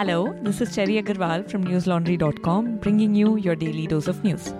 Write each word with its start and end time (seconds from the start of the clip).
Hello, 0.00 0.34
this 0.40 0.62
is 0.62 0.74
Cherry 0.74 0.94
Agarwal 0.94 1.46
from 1.50 1.62
newslaundry.com 1.62 2.78
bringing 2.78 3.14
you 3.14 3.36
your 3.36 3.54
daily 3.54 3.86
dose 3.86 4.08
of 4.08 4.24
news. 4.24 4.54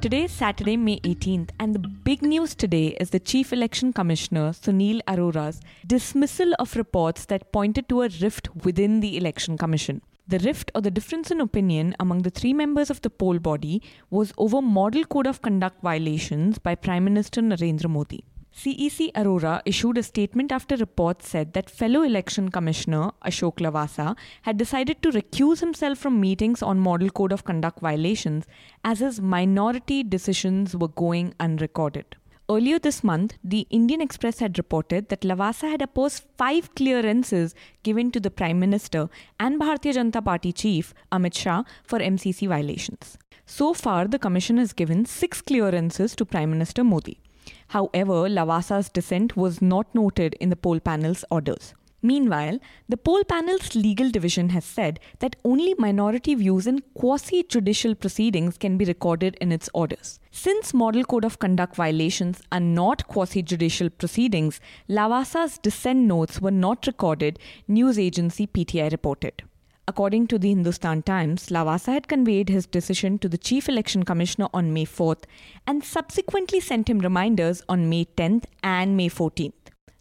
Today 0.00 0.24
is 0.24 0.32
Saturday, 0.32 0.76
May 0.76 0.98
18th, 1.02 1.50
and 1.60 1.76
the 1.76 1.78
big 1.78 2.22
news 2.22 2.56
today 2.56 2.96
is 2.98 3.10
the 3.10 3.20
Chief 3.20 3.52
Election 3.52 3.92
Commissioner 3.92 4.50
Sunil 4.50 5.00
Arora's 5.06 5.60
dismissal 5.86 6.54
of 6.58 6.74
reports 6.74 7.24
that 7.26 7.52
pointed 7.52 7.88
to 7.88 8.02
a 8.02 8.08
rift 8.20 8.48
within 8.64 8.98
the 8.98 9.16
Election 9.16 9.56
Commission. 9.56 10.02
The 10.26 10.40
rift 10.40 10.72
or 10.74 10.80
the 10.80 10.90
difference 10.90 11.30
in 11.30 11.40
opinion 11.40 11.94
among 12.00 12.22
the 12.22 12.30
three 12.30 12.52
members 12.52 12.90
of 12.90 13.00
the 13.02 13.10
poll 13.10 13.38
body 13.38 13.80
was 14.10 14.32
over 14.38 14.60
Model 14.60 15.04
Code 15.04 15.28
of 15.28 15.40
Conduct 15.40 15.80
violations 15.82 16.58
by 16.58 16.74
Prime 16.74 17.04
Minister 17.04 17.40
Narendra 17.42 17.88
Modi. 17.88 18.24
CEC 18.58 19.12
Arora 19.12 19.62
issued 19.64 19.98
a 19.98 20.02
statement 20.02 20.50
after 20.50 20.74
reports 20.74 21.28
said 21.28 21.52
that 21.52 21.70
fellow 21.70 22.02
election 22.02 22.48
commissioner 22.48 23.12
Ashok 23.24 23.58
Lavasa 23.58 24.16
had 24.42 24.56
decided 24.56 25.00
to 25.00 25.12
recuse 25.12 25.60
himself 25.60 25.96
from 25.96 26.20
meetings 26.20 26.60
on 26.60 26.80
Model 26.80 27.08
Code 27.08 27.30
of 27.30 27.44
Conduct 27.44 27.78
violations 27.78 28.46
as 28.82 28.98
his 28.98 29.20
minority 29.20 30.02
decisions 30.02 30.74
were 30.74 30.88
going 30.88 31.34
unrecorded. 31.38 32.16
Earlier 32.50 32.80
this 32.80 33.04
month, 33.04 33.34
the 33.44 33.68
Indian 33.70 34.00
Express 34.00 34.40
had 34.40 34.58
reported 34.58 35.08
that 35.10 35.20
Lavasa 35.20 35.70
had 35.70 35.80
opposed 35.80 36.24
five 36.36 36.74
clearances 36.74 37.54
given 37.84 38.10
to 38.10 38.18
the 38.18 38.32
Prime 38.32 38.58
Minister 38.58 39.08
and 39.38 39.60
Bharatiya 39.60 39.94
Janata 39.98 40.24
Party 40.24 40.52
chief 40.52 40.94
Amit 41.12 41.36
Shah 41.36 41.62
for 41.84 42.00
MCC 42.00 42.48
violations. 42.48 43.18
So 43.46 43.72
far, 43.72 44.08
the 44.08 44.18
Commission 44.18 44.56
has 44.56 44.72
given 44.72 45.06
six 45.06 45.40
clearances 45.42 46.16
to 46.16 46.24
Prime 46.24 46.50
Minister 46.50 46.82
Modi. 46.82 47.20
However, 47.68 48.28
Lavasa's 48.28 48.88
dissent 48.88 49.36
was 49.36 49.60
not 49.60 49.94
noted 49.94 50.34
in 50.40 50.50
the 50.50 50.56
poll 50.56 50.80
panel's 50.80 51.24
orders. 51.30 51.74
Meanwhile, 52.00 52.60
the 52.88 52.96
poll 52.96 53.24
panel's 53.24 53.74
legal 53.74 54.10
division 54.10 54.50
has 54.50 54.64
said 54.64 55.00
that 55.18 55.34
only 55.44 55.74
minority 55.78 56.36
views 56.36 56.66
in 56.68 56.82
quasi 56.94 57.42
judicial 57.42 57.96
proceedings 57.96 58.56
can 58.56 58.76
be 58.76 58.84
recorded 58.84 59.36
in 59.40 59.50
its 59.50 59.68
orders. 59.74 60.20
Since 60.30 60.72
Model 60.72 61.04
Code 61.04 61.24
of 61.24 61.40
Conduct 61.40 61.74
violations 61.74 62.40
are 62.52 62.60
not 62.60 63.08
quasi 63.08 63.42
judicial 63.42 63.90
proceedings, 63.90 64.60
Lavasa's 64.88 65.58
dissent 65.58 66.00
notes 66.00 66.40
were 66.40 66.52
not 66.52 66.86
recorded, 66.86 67.40
news 67.66 67.98
agency 67.98 68.46
PTI 68.46 68.92
reported. 68.92 69.42
According 69.88 70.26
to 70.26 70.38
the 70.38 70.50
Hindustan 70.50 71.00
Times, 71.00 71.46
Lavasa 71.46 71.94
had 71.94 72.08
conveyed 72.08 72.50
his 72.50 72.66
decision 72.66 73.18
to 73.20 73.28
the 73.28 73.38
Chief 73.38 73.70
Election 73.70 74.02
Commissioner 74.02 74.48
on 74.52 74.74
May 74.74 74.84
4th 74.84 75.22
and 75.66 75.82
subsequently 75.82 76.60
sent 76.60 76.90
him 76.90 76.98
reminders 76.98 77.62
on 77.70 77.88
May 77.88 78.04
10th 78.04 78.44
and 78.62 78.98
May 78.98 79.08
14th. 79.08 79.54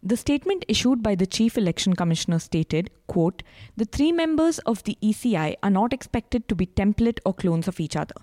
The 0.03 0.17
statement 0.17 0.65
issued 0.67 1.02
by 1.02 1.15
the 1.15 1.25
Chief 1.25 1.58
Election 1.58 1.95
Commissioner 1.95 2.39
stated, 2.39 2.89
quote, 3.08 3.43
The 3.77 3.85
three 3.85 4.11
members 4.11 4.59
of 4.59 4.83
the 4.83 4.97
ECI 5.02 5.55
are 5.63 5.69
not 5.69 5.93
expected 5.93 6.49
to 6.49 6.55
be 6.55 6.65
template 6.65 7.19
or 7.25 7.33
clones 7.33 7.69
of 7.69 7.80
each 7.80 7.95
other. 7.95 8.15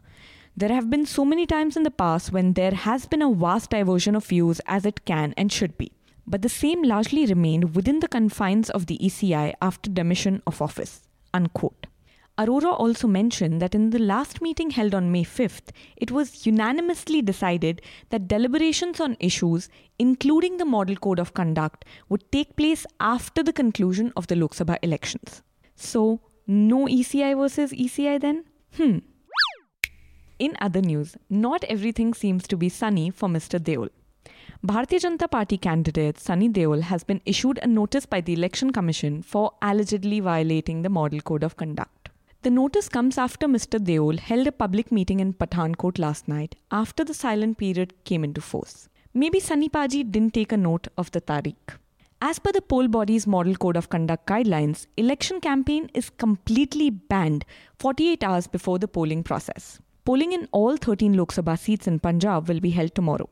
There 0.55 0.69
have 0.69 0.91
been 0.91 1.07
so 1.07 1.25
many 1.25 1.47
times 1.47 1.79
in 1.79 1.83
the 1.83 1.91
past 1.91 2.31
when 2.31 2.53
there 2.53 2.75
has 2.75 3.07
been 3.07 3.23
a 3.23 3.33
vast 3.33 3.70
diversion 3.70 4.15
of 4.15 4.27
views 4.27 4.61
as 4.67 4.85
it 4.85 5.07
can 5.07 5.33
and 5.39 5.51
should 5.51 5.79
be, 5.79 5.92
but 6.27 6.42
the 6.42 6.51
same 6.51 6.83
largely 6.83 7.25
remained 7.25 7.75
within 7.75 8.01
the 8.01 8.09
confines 8.09 8.69
of 8.69 8.85
the 8.85 8.98
ECI 8.98 9.55
after 9.62 9.89
demission 9.89 10.42
of 10.47 10.61
office. 10.61 11.09
Unquote. 11.35 11.89
Arora 12.37 12.73
also 12.73 13.07
mentioned 13.07 13.63
that 13.63 13.75
in 13.75 13.91
the 13.91 13.99
last 13.99 14.41
meeting 14.41 14.71
held 14.71 14.95
on 14.95 15.13
May 15.13 15.25
5th, 15.25 15.71
it 15.97 16.11
was 16.11 16.47
unanimously 16.47 17.23
decided 17.23 17.81
that 18.11 18.27
deliberations 18.27 18.99
on 18.99 19.17
issues, 19.21 19.69
including 19.99 20.57
the 20.57 20.65
Model 20.65 20.97
Code 20.97 21.21
of 21.21 21.35
Conduct, 21.35 21.85
would 22.09 22.25
take 22.33 22.57
place 22.57 22.87
after 22.99 23.43
the 23.43 23.53
conclusion 23.53 24.13
of 24.17 24.27
the 24.27 24.35
Lok 24.35 24.55
Sabha 24.55 24.79
elections. 24.83 25.43
So, 25.77 26.21
no 26.47 26.87
ECI 26.87 27.37
versus 27.39 27.73
ECI 27.73 28.21
then? 28.21 28.45
Hmm. 28.77 28.98
In 30.41 30.57
other 30.61 30.81
news, 30.81 31.17
not 31.31 31.63
everything 31.64 32.14
seems 32.14 32.48
to 32.48 32.57
be 32.57 32.69
sunny 32.69 33.11
for 33.11 33.29
Mr. 33.29 33.61
Deol. 33.61 33.91
Bharatiya 34.69 34.98
Janata 35.01 35.30
Party 35.30 35.58
candidate 35.58 36.19
Sunny 36.19 36.48
Deol 36.48 36.80
has 36.80 37.05
been 37.05 37.20
issued 37.27 37.58
a 37.63 37.67
notice 37.67 38.07
by 38.07 38.23
the 38.23 38.33
Election 38.33 38.73
Commission 38.73 39.20
for 39.20 39.52
allegedly 39.61 40.20
violating 40.20 40.80
the 40.80 40.89
Model 40.89 41.20
Code 41.20 41.42
of 41.42 41.58
Conduct. 41.58 42.08
The 42.41 42.48
notice 42.48 42.89
comes 42.89 43.19
after 43.19 43.47
Mr. 43.47 43.79
Deol 43.79 44.19
held 44.19 44.47
a 44.47 44.52
public 44.52 44.91
meeting 44.91 45.20
in 45.20 45.35
Pathankot 45.35 45.98
last 45.98 46.29
night 46.29 46.55
after 46.70 47.05
the 47.05 47.13
silent 47.13 47.58
period 47.58 47.92
came 48.05 48.25
into 48.25 48.41
force. 48.41 48.89
Maybe 49.13 49.39
Sunny 49.39 49.69
Paji 49.69 50.11
didn't 50.11 50.33
take 50.33 50.51
a 50.51 50.57
note 50.57 50.89
of 50.96 51.11
the 51.11 51.20
tareekh. 51.20 51.77
As 52.23 52.39
per 52.39 52.51
the 52.51 52.63
poll 52.63 52.89
body's 52.89 53.27
Model 53.27 53.57
Code 53.57 53.77
of 53.77 53.91
Conduct 53.91 54.27
guidelines, 54.27 54.86
election 54.96 55.42
campaign 55.42 55.91
is 55.92 56.08
completely 56.08 56.89
banned 56.89 57.45
48 57.81 58.25
hours 58.25 58.46
before 58.46 58.79
the 58.79 58.89
polling 58.89 59.25
process. 59.25 59.79
Polling 60.07 60.33
in 60.33 60.48
all 60.52 60.79
13 60.79 61.13
Lok 61.19 61.35
Sabha 61.35 61.58
seats 61.58 61.86
in 61.86 61.98
Punjab 61.98 62.48
will 62.48 62.61
be 62.61 62.70
held 62.70 62.95
tomorrow. 62.95 63.29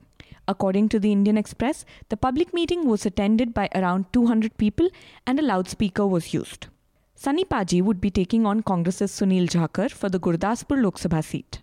According 0.48 0.88
to 0.90 0.98
the 0.98 1.12
Indian 1.12 1.38
Express, 1.38 1.84
the 2.08 2.16
public 2.16 2.52
meeting 2.52 2.86
was 2.86 3.06
attended 3.06 3.54
by 3.54 3.68
around 3.74 4.12
200 4.12 4.56
people 4.58 4.88
and 5.26 5.38
a 5.38 5.42
loudspeaker 5.42 6.06
was 6.06 6.34
used. 6.34 6.66
Sunny 7.14 7.44
Paji 7.44 7.80
would 7.80 8.00
be 8.00 8.10
taking 8.10 8.46
on 8.46 8.62
Congress's 8.62 9.12
Sunil 9.12 9.48
Jakhar 9.48 9.90
for 9.90 10.08
the 10.08 10.18
Gurdaspur 10.18 10.82
Lok 10.82 10.98
Sabha 10.98 11.22
seat. 11.22 11.60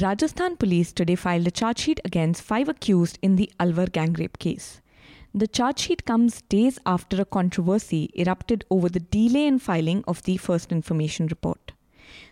Rajasthan 0.00 0.56
police 0.56 0.90
today 0.90 1.16
filed 1.16 1.46
a 1.46 1.50
charge 1.50 1.80
sheet 1.80 2.00
against 2.02 2.40
five 2.40 2.66
accused 2.66 3.18
in 3.20 3.36
the 3.36 3.52
Alwar 3.60 3.92
gang 3.92 4.14
rape 4.14 4.38
case. 4.38 4.80
The 5.34 5.46
charge 5.46 5.80
sheet 5.80 6.06
comes 6.06 6.40
days 6.42 6.78
after 6.86 7.20
a 7.20 7.26
controversy 7.26 8.10
erupted 8.14 8.64
over 8.70 8.88
the 8.88 9.00
delay 9.00 9.46
in 9.46 9.58
filing 9.58 10.02
of 10.08 10.22
the 10.22 10.38
first 10.38 10.72
information 10.72 11.26
report. 11.26 11.72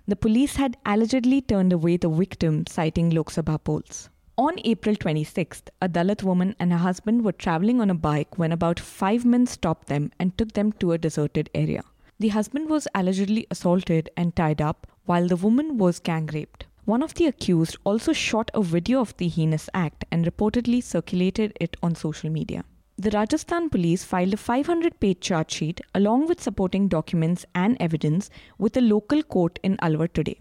The 0.08 0.16
police 0.16 0.56
had 0.56 0.78
allegedly 0.86 1.42
turned 1.42 1.74
away 1.74 1.98
the 1.98 2.08
victim, 2.08 2.66
citing 2.66 3.10
Lok 3.10 3.30
Sabha 3.30 3.62
polls. 3.62 4.08
On 4.40 4.54
April 4.64 4.96
26th, 4.96 5.64
a 5.82 5.86
Dalit 5.90 6.22
woman 6.22 6.56
and 6.58 6.72
her 6.72 6.78
husband 6.78 7.26
were 7.26 7.32
traveling 7.32 7.78
on 7.78 7.90
a 7.90 7.94
bike 7.94 8.38
when 8.38 8.52
about 8.52 8.80
five 8.80 9.26
men 9.26 9.44
stopped 9.44 9.88
them 9.88 10.10
and 10.18 10.38
took 10.38 10.52
them 10.52 10.72
to 10.78 10.92
a 10.92 10.96
deserted 10.96 11.50
area. 11.54 11.84
The 12.18 12.28
husband 12.28 12.70
was 12.70 12.88
allegedly 12.94 13.46
assaulted 13.50 14.08
and 14.16 14.34
tied 14.34 14.62
up, 14.62 14.86
while 15.04 15.28
the 15.28 15.36
woman 15.36 15.76
was 15.76 15.98
gang 15.98 16.30
raped. 16.32 16.64
One 16.86 17.02
of 17.02 17.12
the 17.12 17.26
accused 17.26 17.76
also 17.84 18.14
shot 18.14 18.50
a 18.54 18.62
video 18.62 19.02
of 19.02 19.14
the 19.18 19.28
heinous 19.28 19.68
act 19.74 20.06
and 20.10 20.24
reportedly 20.24 20.82
circulated 20.82 21.52
it 21.60 21.76
on 21.82 21.94
social 21.94 22.30
media. 22.30 22.64
The 22.96 23.10
Rajasthan 23.10 23.68
police 23.68 24.04
filed 24.04 24.32
a 24.32 24.38
500 24.38 25.00
page 25.00 25.20
charge 25.20 25.50
sheet 25.50 25.82
along 25.94 26.28
with 26.28 26.40
supporting 26.40 26.88
documents 26.88 27.44
and 27.54 27.76
evidence 27.78 28.30
with 28.56 28.74
a 28.78 28.80
local 28.80 29.22
court 29.22 29.58
in 29.62 29.76
Alwar 29.82 30.10
today. 30.10 30.38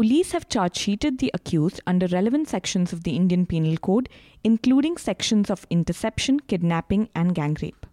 Police 0.00 0.32
have 0.32 0.48
charge 0.48 0.78
sheeted 0.78 1.18
the 1.18 1.30
accused 1.34 1.82
under 1.86 2.06
relevant 2.06 2.48
sections 2.48 2.90
of 2.94 3.02
the 3.02 3.14
Indian 3.14 3.44
Penal 3.44 3.76
Code, 3.76 4.08
including 4.42 4.96
sections 4.96 5.50
of 5.50 5.66
interception, 5.68 6.40
kidnapping, 6.40 7.10
and 7.14 7.34
gang 7.34 7.54
rape. 7.60 7.84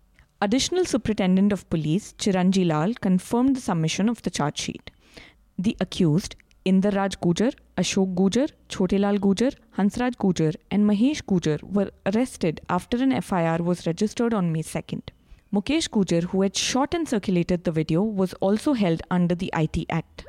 Additional 0.41 0.85
Superintendent 0.85 1.51
of 1.51 1.69
Police 1.69 2.13
Chiranji 2.13 2.65
Lal 2.65 2.93
confirmed 2.93 3.57
the 3.57 3.59
submission 3.59 4.07
of 4.07 4.21
the 4.21 4.29
charge 4.29 4.57
sheet. 4.57 4.89
The 5.59 5.75
accused, 5.81 6.37
Inder 6.65 6.95
Raj 6.95 7.19
Gujar, 7.19 7.53
Ashok 7.77 8.15
Gujar, 8.15 8.51
Chotelal 8.69 9.19
Gujar, 9.19 9.53
Hansraj 9.77 10.15
Gujar, 10.15 10.55
and 10.71 10.89
Mahesh 10.89 11.21
Gujar 11.23 11.61
were 11.61 11.91
arrested 12.05 12.61
after 12.69 13.03
an 13.03 13.21
FIR 13.21 13.57
was 13.61 13.85
registered 13.85 14.33
on 14.33 14.53
May 14.53 14.63
2nd. 14.63 15.09
Mukesh 15.53 15.89
Gujar, 15.89 16.23
who 16.23 16.43
had 16.43 16.55
shot 16.55 16.93
and 16.93 17.05
circulated 17.05 17.65
the 17.65 17.73
video, 17.73 18.01
was 18.01 18.31
also 18.35 18.71
held 18.71 19.01
under 19.11 19.35
the 19.35 19.51
IT 19.53 19.85
Act. 19.89 20.23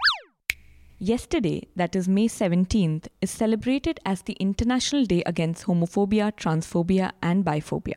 Yesterday, 1.01 1.69
that 1.77 1.95
is 1.95 2.09
May 2.09 2.27
17th, 2.27 3.07
is 3.21 3.31
celebrated 3.31 4.01
as 4.05 4.23
the 4.23 4.33
International 4.41 5.05
Day 5.05 5.23
Against 5.27 5.67
Homophobia, 5.67 6.33
Transphobia, 6.33 7.13
and 7.23 7.45
Biphobia. 7.45 7.95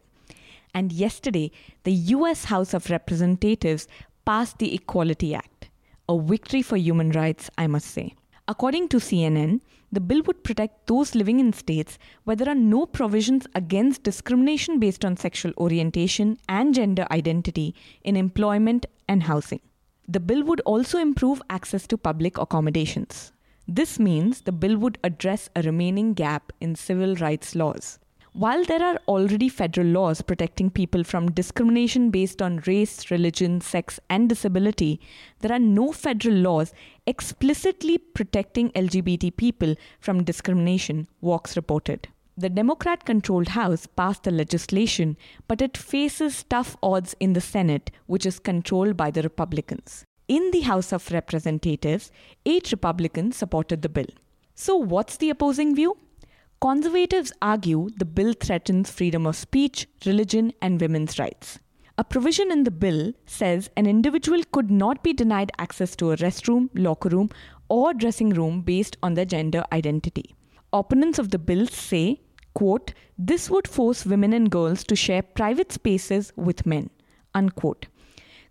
And 0.76 0.92
yesterday, 0.92 1.50
the 1.84 1.94
US 1.94 2.46
House 2.46 2.76
of 2.76 2.92
Representatives 2.92 3.88
passed 4.24 4.60
the 4.60 4.76
Equality 4.76 5.34
Act, 5.34 5.70
a 6.08 6.20
victory 6.20 6.62
for 6.62 6.78
human 6.78 7.10
rights, 7.10 7.50
I 7.58 7.66
must 7.66 7.88
say. 7.88 8.14
According 8.48 8.90
to 8.90 8.98
CNN, 8.98 9.62
the 9.92 10.00
bill 10.00 10.22
would 10.28 10.44
protect 10.44 10.86
those 10.86 11.16
living 11.16 11.40
in 11.40 11.54
states 11.54 11.98
where 12.26 12.36
there 12.36 12.50
are 12.50 12.54
no 12.54 12.86
provisions 12.86 13.48
against 13.56 14.04
discrimination 14.04 14.78
based 14.78 15.04
on 15.04 15.18
sexual 15.18 15.54
orientation 15.58 16.38
and 16.48 16.76
gender 16.76 17.08
identity 17.10 17.74
in 18.04 18.16
employment 18.16 18.86
and 19.08 19.24
housing. 19.24 19.62
The 20.08 20.20
bill 20.20 20.44
would 20.44 20.62
also 20.62 20.98
improve 20.98 21.42
access 21.50 21.88
to 21.88 21.98
public 21.98 22.38
accommodations. 22.38 23.32
This 23.68 24.00
means 24.00 24.42
the 24.42 24.52
bill 24.52 24.78
would 24.78 24.98
address 25.04 25.50
a 25.56 25.62
remaining 25.62 26.14
gap 26.14 26.52
in 26.60 26.76
civil 26.76 27.16
rights 27.16 27.56
laws. 27.56 28.00
While 28.34 28.64
there 28.64 28.82
are 28.82 28.98
already 29.10 29.50
federal 29.50 29.88
laws 29.88 30.22
protecting 30.22 30.70
people 30.70 31.04
from 31.04 31.32
discrimination 31.32 32.12
based 32.12 32.42
on 32.42 32.64
race, 32.66 33.12
religion, 33.12 33.60
sex, 33.60 34.00
and 34.10 34.30
disability, 34.30 35.02
there 35.40 35.52
are 35.52 35.60
no 35.60 35.92
federal 35.92 36.36
laws 36.36 36.74
explicitly 37.06 37.98
protecting 37.98 38.70
LGBT 38.72 39.36
people 39.36 39.76
from 40.00 40.24
discrimination, 40.24 41.10
Vox 41.22 41.58
reported. 41.58 42.08
The 42.38 42.50
Democrat 42.50 43.04
controlled 43.04 43.50
House 43.50 43.86
passed 43.86 44.24
the 44.24 44.32
legislation, 44.32 45.18
but 45.48 45.62
it 45.62 45.76
faces 45.76 46.44
tough 46.44 46.78
odds 46.82 47.14
in 47.20 47.34
the 47.34 47.42
Senate, 47.42 47.92
which 48.06 48.26
is 48.26 48.40
controlled 48.40 48.96
by 48.96 49.12
the 49.12 49.22
Republicans. 49.22 50.06
In 50.28 50.52
the 50.52 50.62
House 50.62 50.94
of 50.94 51.12
Representatives, 51.12 52.10
eight 52.46 52.72
Republicans 52.72 53.36
supported 53.36 53.82
the 53.82 53.90
bill. 53.90 54.08
So, 54.56 54.78
what's 54.78 55.18
the 55.18 55.30
opposing 55.30 55.76
view? 55.76 55.98
Conservatives 56.62 57.34
argue 57.42 57.90
the 57.98 58.06
bill 58.06 58.34
threatens 58.34 58.90
freedom 58.90 59.26
of 59.26 59.36
speech, 59.36 59.88
religion, 60.06 60.54
and 60.62 60.80
women's 60.80 61.20
rights. 61.20 61.60
A 61.98 62.04
provision 62.06 62.50
in 62.52 62.64
the 62.64 62.72
bill 62.72 63.12
says 63.26 63.70
an 63.76 63.88
individual 63.88 64.42
could 64.52 64.72
not 64.72 65.04
be 65.04 65.12
denied 65.12 65.52
access 65.60 65.96
to 65.98 66.12
a 66.12 66.18
restroom, 66.18 66.70
locker 66.76 67.10
room, 67.10 67.30
or 67.68 67.94
dressing 67.94 68.30
room 68.30 68.62
based 68.62 68.96
on 69.04 69.16
their 69.16 69.26
gender 69.26 69.64
identity. 69.74 70.34
Opponents 70.74 71.20
of 71.20 71.32
the 71.32 71.40
bill 71.40 71.68
say 71.68 72.22
quote, 72.54 72.94
this 73.18 73.50
would 73.50 73.68
force 73.68 74.06
women 74.06 74.34
and 74.34 74.50
girls 74.50 74.84
to 74.86 74.96
share 74.96 75.22
private 75.22 75.72
spaces 75.72 76.34
with 76.36 76.66
men, 76.66 76.90
unquote. 77.34 77.88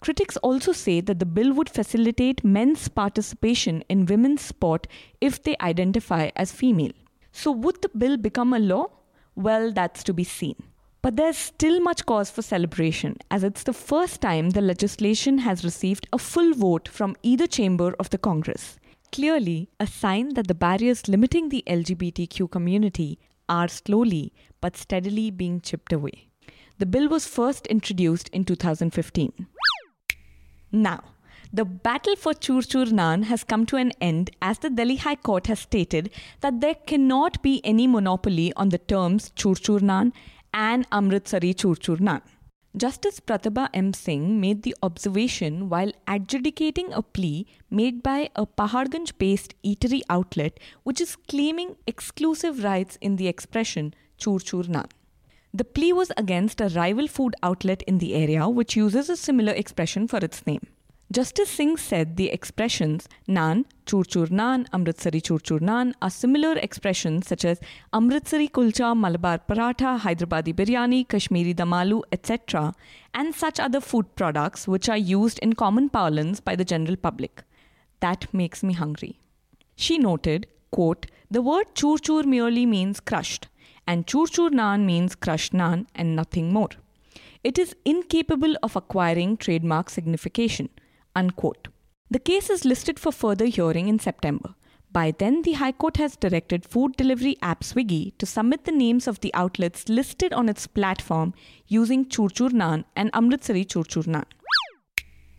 Critics 0.00 0.37
also 0.38 0.72
say 0.72 1.00
that 1.02 1.19
the 1.19 1.26
bill 1.26 1.52
would 1.52 1.69
facilitate 1.69 2.43
men's 2.43 2.88
participation 2.88 3.82
in 3.88 4.06
women's 4.06 4.40
sport 4.40 4.87
if 5.20 5.43
they 5.43 5.56
identify 5.61 6.31
as 6.37 6.52
female. 6.52 6.93
So, 7.32 7.52
would 7.52 7.82
the 7.82 7.90
bill 7.90 8.17
become 8.17 8.55
a 8.55 8.58
law? 8.58 8.88
Well, 9.34 9.73
that's 9.73 10.02
to 10.05 10.14
be 10.14 10.25
seen. 10.25 10.56
But 11.02 11.16
there's 11.16 11.37
still 11.37 11.81
much 11.81 12.05
cause 12.06 12.31
for 12.31 12.43
celebration, 12.43 13.16
as 13.31 13.44
it's 13.44 13.62
the 13.62 13.73
first 13.73 14.20
time 14.20 14.50
the 14.50 14.61
legislation 14.61 15.38
has 15.38 15.64
received 15.64 16.06
a 16.12 16.19
full 16.19 16.55
vote 16.55 16.88
from 16.88 17.16
either 17.23 17.46
chamber 17.46 17.94
of 17.99 18.11
the 18.11 18.19
Congress. 18.19 18.78
Clearly, 19.12 19.69
a 19.81 19.87
sign 19.89 20.35
that 20.35 20.47
the 20.47 20.55
barriers 20.55 21.09
limiting 21.09 21.49
the 21.49 21.65
LGBTQ 21.67 22.49
community 22.49 23.19
are 23.49 23.67
slowly 23.67 24.33
but 24.61 24.77
steadily 24.77 25.31
being 25.33 25.61
chipped 25.61 25.93
away. 25.93 26.29
The 26.79 26.87
bill 26.87 27.09
was 27.09 27.27
first 27.27 27.67
introduced 27.67 28.29
in 28.29 28.45
2015. 28.45 29.47
Now, 30.71 31.03
the 31.53 31.65
battle 31.65 32.15
for 32.15 32.33
Chur 32.33 32.62
Chur 32.62 32.85
Naan 32.87 33.25
has 33.25 33.43
come 33.43 33.67
to 33.67 33.77
an 33.77 33.91
end 34.01 34.31
as 34.41 34.61
the 34.61 34.71
Delhi 34.71 34.97
High 34.97 35.17
Court 35.17 35.49
has 35.49 35.59
stated 35.59 36.11
that 36.41 36.61
there 36.61 36.77
cannot 36.87 37.43
be 37.43 37.61
any 37.65 37.89
monopoly 37.89 38.53
on 38.55 38.69
the 38.69 38.79
terms 38.79 39.33
Chur 39.35 39.55
Chur 39.55 39.81
Naan 39.81 40.12
and 40.55 40.89
Amritsari 40.91 41.59
Chur 41.59 41.75
Chur 41.75 41.97
Naan. 41.97 42.23
Justice 42.76 43.19
Pratibha 43.19 43.69
M. 43.75 43.93
Singh 43.93 44.40
made 44.40 44.62
the 44.62 44.76
observation 44.81 45.69
while 45.69 45.90
adjudicating 46.06 46.93
a 46.93 47.02
plea 47.02 47.44
made 47.69 48.00
by 48.00 48.31
a 48.37 48.46
Paharganj 48.46 49.19
based 49.19 49.61
eatery 49.64 50.02
outlet 50.08 50.61
which 50.84 51.00
is 51.00 51.17
claiming 51.17 51.75
exclusive 51.88 52.62
rights 52.62 52.96
in 53.00 53.17
the 53.17 53.26
expression 53.26 53.93
Chur 54.19 54.38
Chur 54.38 54.62
Naan. 54.62 54.88
The 55.52 55.64
plea 55.64 55.93
was 55.93 56.12
against 56.17 56.61
a 56.61 56.69
rival 56.69 57.08
food 57.08 57.34
outlet 57.43 57.82
in 57.88 57.99
the 57.99 58.14
area 58.14 58.49
which 58.49 58.76
uses 58.76 59.11
a 59.11 59.16
similar 59.16 59.52
expression 59.52 60.06
for 60.06 60.19
its 60.19 60.46
name. 60.46 60.69
Justice 61.12 61.51
Singh 61.51 61.77
said 61.77 62.17
the 62.17 62.31
expressions 62.31 63.09
naan, 63.29 63.65
chur 63.85 64.05
chur 64.05 64.27
naan, 64.27 64.69
Amritsari 64.69 65.21
chur 65.21 65.41
chur 65.41 65.59
naan 65.59 65.93
are 66.01 66.09
similar 66.09 66.53
expressions 66.59 67.27
such 67.27 67.45
as 67.45 67.59
Amritsari 67.93 68.49
kulcha, 68.49 68.97
Malabar 68.97 69.41
paratha, 69.49 69.99
Hyderabadi 69.99 70.55
biryani, 70.55 71.09
Kashmiri 71.09 71.53
dum 71.53 71.73
aloo, 71.73 72.03
etc., 72.12 72.73
and 73.12 73.35
such 73.35 73.59
other 73.59 73.81
food 73.81 74.15
products 74.15 74.69
which 74.69 74.89
are 74.89 74.97
used 74.97 75.41
in 75.41 75.55
common 75.55 75.89
parlance 75.89 76.39
by 76.39 76.55
the 76.55 76.65
general 76.65 76.95
public. 76.95 77.43
That 77.99 78.33
makes 78.33 78.62
me 78.62 78.75
hungry. 78.75 79.19
She 79.75 79.99
noted, 79.99 80.47
quote, 80.71 81.07
the 81.29 81.43
word 81.43 81.75
chur 81.75 81.99
chur 81.99 82.23
merely 82.23 82.67
means 82.67 83.01
crushed, 83.01 83.49
and 83.85 84.07
chur 84.07 84.27
chur 84.27 84.51
naan 84.51 84.85
means 84.85 85.17
crushed 85.17 85.55
naan 85.55 85.87
and 85.93 86.15
nothing 86.15 86.53
more. 86.53 86.71
It 87.43 87.59
is 87.59 87.75
incapable 87.85 88.55
of 88.62 88.77
acquiring 88.77 89.39
trademark 89.39 89.91
signification 89.91 90.69
Unquote. 91.17 91.69
The 92.11 92.19
case 92.19 92.51
is 92.51 92.65
listed 92.65 92.99
for 92.99 93.12
further 93.12 93.47
hearing 93.47 93.89
in 93.89 93.99
September. 93.99 94.55
By 94.93 95.12
then, 95.17 95.43
the 95.43 95.53
High 95.53 95.73
Court 95.73 95.97
has 95.99 96.17
directed 96.17 96.65
food 96.65 96.97
delivery 96.97 97.37
app 97.43 97.62
Swiggy 97.62 98.17
to 98.19 98.27
submit 98.27 98.65
the 98.65 98.73
names 98.73 99.07
of 99.07 99.21
the 99.21 99.33
outlets 99.35 99.89
listed 99.89 100.33
on 100.33 100.49
its 100.49 100.67
platform 100.67 101.33
using 101.69 102.07
Churchur 102.07 102.51
Naan 102.51 102.85
and 102.97 103.12
Amritsari 103.12 103.65
Churchur 103.65 104.05
Naan. 104.07 104.25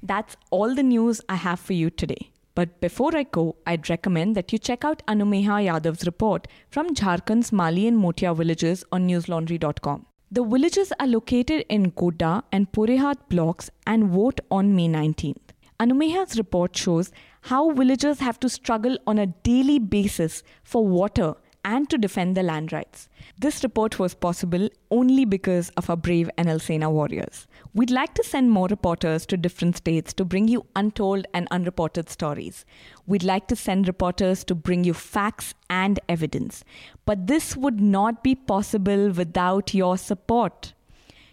That's 0.02 0.38
all 0.52 0.74
the 0.74 0.84
news 0.84 1.20
I 1.28 1.36
have 1.36 1.60
for 1.60 1.74
you 1.74 1.90
today. 1.90 2.32
But 2.56 2.80
before 2.80 3.16
I 3.16 3.24
go, 3.24 3.58
I'd 3.66 3.90
recommend 3.90 4.36
that 4.36 4.54
you 4.54 4.60
check 4.60 4.86
out 4.86 5.04
Anumeha 5.08 5.66
Yadav's 5.68 6.06
report 6.06 6.48
from 6.70 6.96
Jharkhand's 6.96 7.52
Mali 7.52 7.88
and 7.88 7.98
Motia 7.98 8.36
villages 8.36 8.84
on 8.92 9.08
newslaundry.com. 9.08 10.06
The 10.32 10.44
villages 10.44 10.94
are 11.00 11.08
located 11.08 11.66
in 11.68 11.92
Godda 11.92 12.44
and 12.54 12.72
Poreyahat 12.72 13.18
blocks 13.28 13.70
and 13.86 14.06
vote 14.06 14.40
on 14.50 14.76
May 14.76 14.88
19th. 14.88 15.52
Anumeha's 15.82 16.38
report 16.38 16.78
shows 16.78 17.12
how 17.42 17.72
villagers 17.72 18.20
have 18.20 18.40
to 18.42 18.50
struggle 18.50 19.00
on 19.08 19.18
a 19.18 19.26
daily 19.26 19.80
basis 19.80 20.44
for 20.64 20.86
water 20.86 21.34
and 21.66 21.90
to 21.90 21.98
defend 21.98 22.38
their 22.38 22.44
land 22.44 22.72
rights. 22.72 23.10
This 23.40 23.64
report 23.64 23.98
was 23.98 24.14
possible 24.14 24.70
only 24.92 25.26
because 25.26 25.70
of 25.78 25.90
our 25.90 25.98
brave 25.98 26.30
NL 26.38 26.62
Sena 26.62 26.92
warriors. 26.92 27.48
We'd 27.74 27.90
like 27.90 28.14
to 28.14 28.24
send 28.24 28.52
more 28.52 28.68
reporters 28.68 29.26
to 29.26 29.38
different 29.38 29.76
states 29.76 30.14
to 30.14 30.24
bring 30.24 30.48
you 30.48 30.68
untold 30.76 31.26
and 31.34 31.48
unreported 31.50 32.10
stories. 32.10 32.64
We'd 33.08 33.24
like 33.24 33.48
to 33.48 33.56
send 33.56 33.88
reporters 33.88 34.44
to 34.46 34.54
bring 34.54 34.84
you 34.84 34.94
facts 34.94 35.56
and 35.68 36.00
evidence. 36.08 36.64
But 37.08 37.26
this 37.26 37.58
would 37.58 37.82
not 37.82 38.24
be 38.24 38.36
possible 38.36 39.10
without 39.10 39.74
your 39.74 39.98
support. 39.98 40.74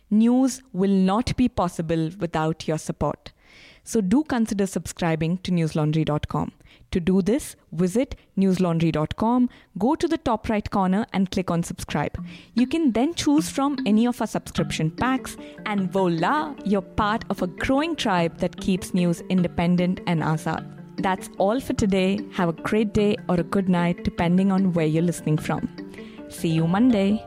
News 0.08 0.62
will 0.72 0.88
not 0.88 1.36
be 1.36 1.50
possible 1.50 2.10
without 2.18 2.66
your 2.66 2.78
support. 2.78 3.32
So 3.88 4.02
do 4.02 4.23
consider 4.23 4.67
subscribing 4.67 5.38
to 5.44 5.50
newslaundry.com. 5.50 6.52
To 6.90 7.00
do 7.00 7.23
this, 7.23 7.56
visit 7.73 8.17
newslaundry.com, 8.37 9.49
go 9.79 9.94
to 9.94 10.06
the 10.06 10.19
top 10.19 10.50
right 10.50 10.70
corner 10.70 11.06
and 11.14 11.31
click 11.31 11.50
on 11.50 11.62
subscribe. 11.62 12.23
You 12.52 12.67
can 12.67 12.93
then 12.93 13.14
choose 13.14 13.49
from 13.49 13.79
any 13.87 14.06
of 14.06 14.20
our 14.20 14.26
subscription 14.26 14.90
packs, 14.90 15.38
and 15.64 15.90
voila, 15.90 16.55
you're 16.67 16.82
part 16.82 17.25
of 17.31 17.40
a 17.40 17.46
growing 17.46 17.96
tribe 17.96 18.37
that 18.40 18.61
keeps 18.61 18.93
news 18.93 19.23
independent 19.31 20.00
and 20.06 20.20
azad. 20.20 20.67
That's 20.99 21.31
all 21.38 21.58
for 21.58 21.73
today. 21.73 22.20
Have 22.32 22.50
a 22.50 22.61
great 22.70 22.93
day 22.93 23.17
or 23.31 23.40
a 23.40 23.50
good 23.56 23.70
night, 23.70 24.05
depending 24.05 24.52
on 24.52 24.75
where 24.75 24.87
you're 24.87 25.11
listening 25.11 25.38
from. 25.38 25.67
See 26.29 26.50
you 26.50 26.67
Monday. 26.67 27.26